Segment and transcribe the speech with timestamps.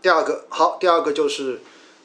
[0.00, 1.60] 第二个好，第二个就是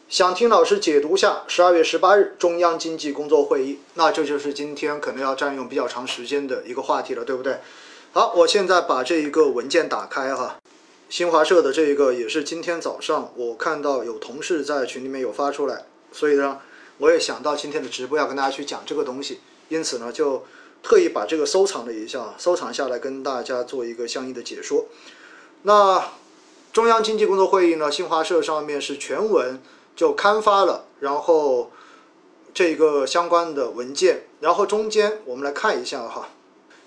[0.09, 7.59] 想听老师解读下十二月十八日中央经济工作会议，那这就是今天可能要占用比较长时间的一个话题了，对不对？
[8.11, 10.57] 好，我现在把这一个文件打开哈，
[11.07, 16.59] 新华社的这一个也是今天早上我看到有同事在群里面有发出来，所以呢，
[16.97, 19.39] 我也想到今天的直播要跟大家去讲这个东西，
[19.69, 20.43] 因此呢就
[20.81, 24.87] 特意把这个收藏了一下，收藏下来跟大家做一个相应的解说。
[25.61, 26.03] 那
[26.73, 27.91] 中央经济工作会议呢？
[27.91, 29.61] 新华社上面是全文
[29.95, 31.71] 就刊发了，然后
[32.51, 36.29] 这个相关的文件，然后中间我们来看一下哈，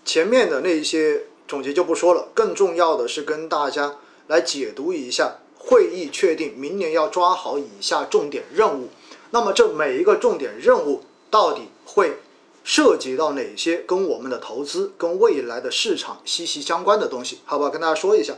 [0.04, 3.94] 前面的那一些总结就不说了，更重要的是跟大家
[4.26, 8.88] 来解读一下会议确定明年要抓好以下重点任务。
[9.30, 12.18] 那么这每一个重点任务到底会
[12.64, 17.38] 涉及到哪些跟我们的投资、跟未来的市场息息相关的东西？
[17.44, 18.34] 好不好，跟大家说一下。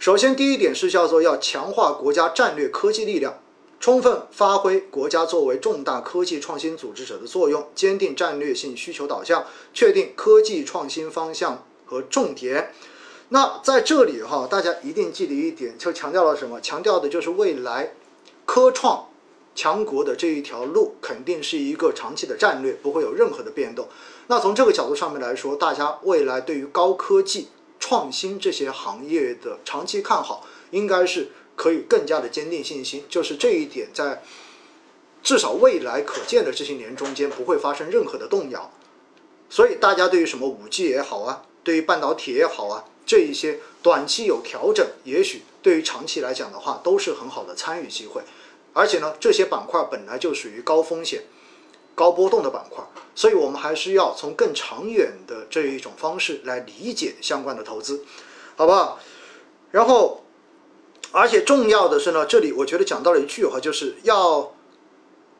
[0.00, 3.40] 首先，第一点是叫做要强化国家战略科技力量，
[3.80, 12.72] 充分发挥国家作为重大科技创新组织者的作用，坚定战略性需求导向，确定科技创新方向和重点。
[13.30, 16.60] 那在这里哈，大家一定记得一点，就强调了什么？
[16.60, 17.92] 强调的就是未来
[18.46, 19.08] 科创
[19.56, 23.88] 强国的这一条路肯定是一个长期的战略，不会有任何的变动。
[24.28, 27.48] 那从这个角度上面来说，大家未来对于高科技。
[27.78, 33.04] 创新这些行业的长期看好，应该是可以更加的坚定信心。
[33.08, 34.22] 就是这一点，在
[35.22, 38.70] 至少未来可见的这些年中间，不会发生任何的动摇。
[39.50, 48.22] 所以，大家对于什么五 G 也好啊，对于半导体也好啊，这一些短期有调整，也许对于长期来讲的话，都是很好的参与机会。
[48.74, 51.22] 而且呢，这些板块本来就属于高风险。
[51.98, 58.04] 高波动的板块，所以我们还是要从更长远的这一种方式来理解相关的投资，
[58.54, 59.00] 好不好？
[59.72, 60.22] 然后，
[61.10, 64.54] 而且重要的是呢，这里我觉得讲到了一句话，就是要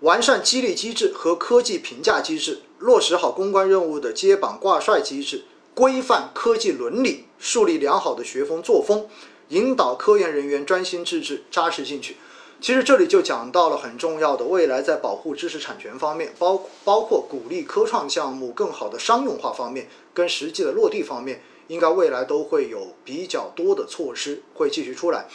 [0.01, 9.09] 完善激励机制和科技评价机制，落实好公关任务的接榜挂帅机制，规范科技伦理，树立良好的学风作风，
[9.51, 12.17] 引导科研人员专心致志、扎实进取。
[12.61, 25.27] 其实这里就讲到了很重要的，未来在保护知识产权方面，包包括鼓励科创项目更好的商用化方面，跟实际的落地方面，应该未来都会有比较多的措施会继续出来。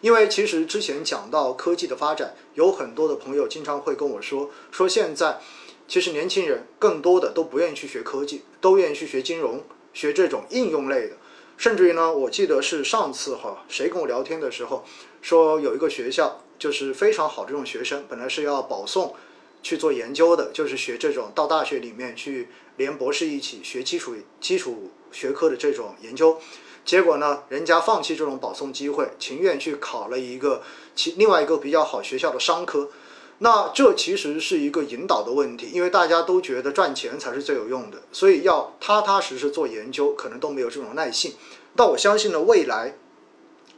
[0.00, 5.38] 因为其实之前讲到科技的发展，有很多的朋友经常会跟我说，说现在
[5.86, 11.16] 其实年轻人更多的都不愿意去学科技，都愿意去学金融，学这种应用类的。
[11.58, 14.82] 甚至于呢，我记得是上次哈，谁跟我聊天的时候
[15.22, 16.42] 说有一个学校。
[16.60, 19.14] 就是非常好这种学生，本来是要保送
[19.62, 26.38] 去做研究的，就是学这种到大学里面去连博士一起学基础基础学科的这种研究，
[26.84, 30.62] 结果呢，人家放弃这种保送机会，情愿去考了一个
[30.94, 32.90] 其另外一个比较好学校的商科。
[33.38, 41.32] 那这其实是一个引导的问题，因为大家都觉得赚钱才是最有用的，所以要踏踏实实做研究，可能都没有这种耐性。
[41.74, 42.96] 但我相信呢，未来。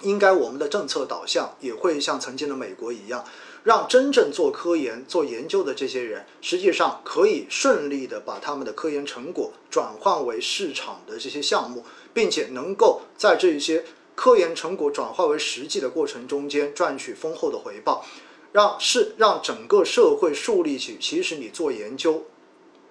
[0.03, 3.25] 应该我们的政策导向也会像曾经的美国一样，
[3.63, 18.05] 让真正做科研、做研究的这些人，实际上可以顺利的把他们的科研成果转换为市场的这些项目，并且能够在这一些科研成果转化为实际的过程中间赚取丰厚的回报，
[18.53, 22.27] 让是让整个社会树立起，其实你做研究、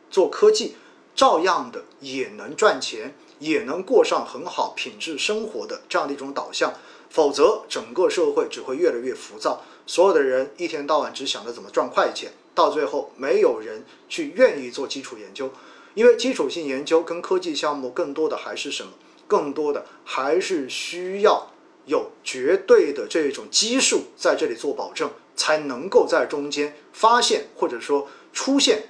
[0.09, 0.75] 做科技，
[1.13, 6.73] 照样的也能赚钱，也能过上很好品质生活的这样的一种导向。
[7.11, 9.61] 否则，整个社会只会越来越浮躁。
[9.85, 15.51] 所有的人一天到晚只想着怎么赚快钱，到最后没有人去愿意做基础研究，
[15.93, 18.93] 因为基础性研究跟科技项目更多的还是什么？
[19.27, 21.51] 更多的还是需要
[21.85, 28.89] 有绝对的这种基数在这里做保证，才能够在中间发现或者说出现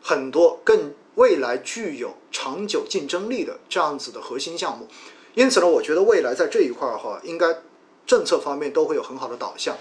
[0.00, 4.86] 很多更未来具有长久竞争力的这样子的核心项目。
[5.36, 7.58] 因此呢，我觉得未来在这一块儿哈，应该
[8.06, 9.76] 政策方面都会有很好的导向。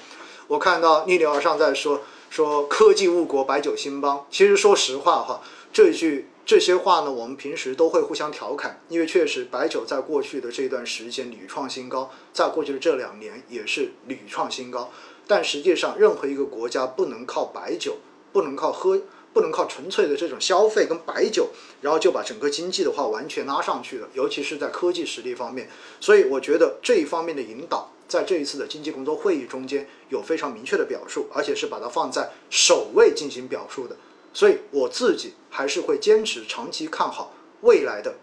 [0.47, 4.27] 我看到逆流而上在说说科技误国，白酒兴邦。
[4.29, 5.41] 其实说实话哈，
[5.71, 14.91] 这句这些话呢，我们平时都会互相调侃，因为确实白酒在过去的这段时间屡创新高，在过去的这两年也是屡创新高。
[15.25, 17.95] 但实际上，任何一个国家不能靠白酒，
[18.33, 18.99] 不能靠喝。
[19.35, 21.49] 不能靠纯粹的这种消费跟白酒，
[21.81, 25.69] 然后就把整个经济的话完全拉上去了，尤其是在科技实力方面。
[25.99, 33.97] 所以我觉得这一方面的引导，在这一次的经济工作会议中间有非常明确的表述，而且是把它放在首位进行表述的。
[34.33, 38.15] 所以我自己还是会坚持长期看好未来的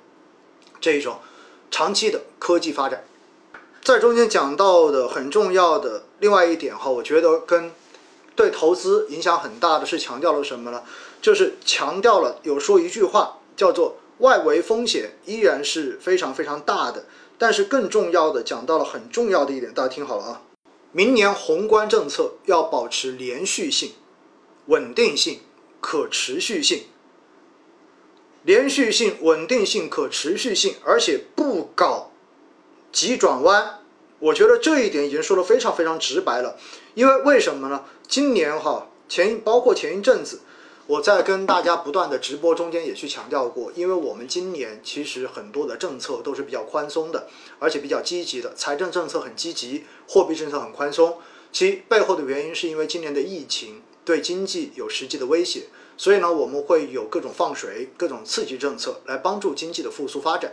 [0.81, 1.19] 这一种
[1.71, 3.05] 长期的科技发展。
[3.83, 7.71] 在中间讲到的很重要的另外一点哈，我觉得跟
[8.35, 10.83] 对投资影响很大的是强调了什么呢？
[11.21, 17.05] 就是强调了有说一句话叫做外围风险依然是非常非常大的，
[17.39, 20.43] 但是更重要的讲到了很重要的一点，大家听好了啊，
[20.93, 23.93] 明年宏观政策要保持连续性、
[24.67, 25.41] 稳定性、
[25.81, 26.85] 可持续性。
[28.45, 32.11] 连续性、稳定性、可持续性，而且不搞
[32.91, 33.79] 急转弯，
[34.23, 36.57] 我觉得这一点已经说的非常非常直白了。
[36.95, 37.85] 因为为什么呢？
[38.07, 40.43] 今年哈前包括前一阵子，
[40.87, 47.27] 我在跟大家不断的直播中间也去强调过，因为我们今年其实很多的政策都是比较宽松的，
[47.59, 51.19] 而且比较积极的，财政政策很积极，货币政策很宽松。
[51.51, 55.65] 其背后的原因是因为今年的疫情对经济有实际的威胁。
[55.97, 60.53] 所以呢，我们会有各种放水、各种刺激政策来帮助经济的复苏发展。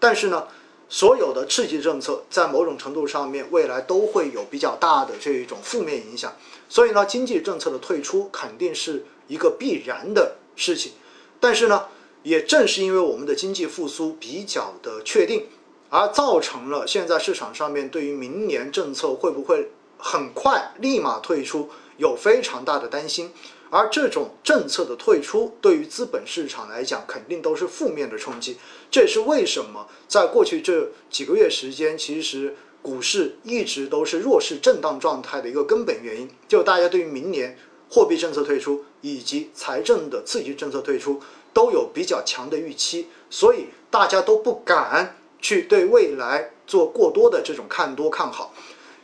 [0.00, 0.46] 但是呢，
[0.88, 6.34] 所有的刺激政策在某种程度上面，未来都会有比较大的这一种负面影响。
[6.68, 10.92] 所以呢，经济政策的退出肯定是一个必然的事情。
[11.38, 11.86] 但是呢，
[12.22, 15.46] 也正是因为我们的经济复苏比较的确定，
[15.90, 21.68] 而造成了现在市场上面对于明年政策会不会很快立马退出
[21.98, 23.32] 有非常大的担心。
[23.70, 28.56] 而这种政策的退出，对于资本市场来讲，肯定都是负面的冲击。
[28.90, 36.30] 这也是为什么在过去这几个月时间，其实股市一直都是弱势震荡状态的一个根本原因。
[36.48, 37.58] 就大家对于明年
[37.90, 41.20] 货币政策退出以及财政的刺激政策退出
[41.52, 48.54] 都有比较强的预期，所以大家都不敢去对未来做过多的这种看多看好。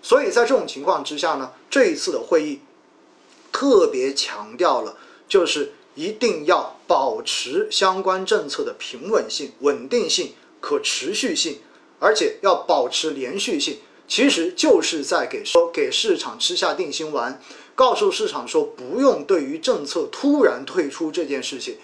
[0.01, 2.61] 所以在这种情况之下呢，这一次的会议。
[3.55, 4.99] 特别强调了，
[5.29, 11.61] 就是一定要保持相关政策的平稳性、稳定性、可持续性，
[12.01, 13.79] 而且要保持连续性。
[14.09, 17.41] 其实就是在给说给市场吃下定心丸，
[17.77, 21.79] 告诉市场说不用对于政策突然退出这件事情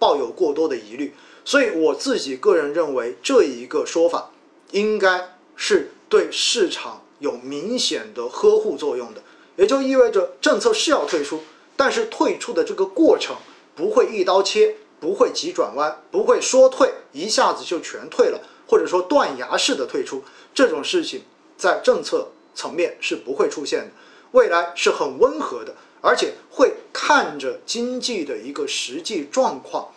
[0.00, 1.14] 抱有过多的疑虑。
[1.44, 4.32] 所以我自己个人认为，这一个说法
[4.72, 9.22] 应该是对市场有明显的呵护作用的。
[9.56, 11.40] 也就意味着政策是要退出，
[11.76, 13.36] 但是退出的这个过程
[13.74, 20.22] 不会一刀切，不会急转弯，不会说退一下子就全退了，或者说断崖式的退出，
[20.54, 21.22] 这种事情
[21.56, 23.90] 在政策层面是不会出现的。
[24.32, 29.92] 未来是很温和的，而且会看着经济的一个实际状况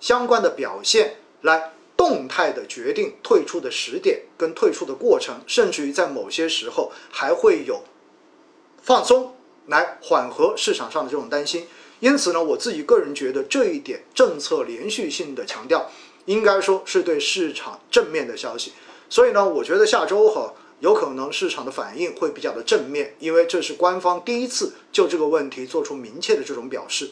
[0.00, 7.82] 相关的表现来动态的决定退出的时点跟退出的过程，甚至于在某些时候还会有。
[8.88, 9.34] 放松
[9.66, 11.66] 来缓和市场上的这种担心，
[12.00, 15.90] 因此呢，我自己个人觉得这一点政策连续性的强调，
[16.24, 18.72] 应该说是对市场正面的消息。
[19.10, 27.10] 所以呢，我觉得下周哈有可能市场的反应会比较的正面，因为这是官方第一次就这个问题做出明确的这种表示。